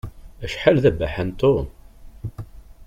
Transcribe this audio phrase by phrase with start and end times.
[0.45, 1.67] Acḥal d abaḥan Tom!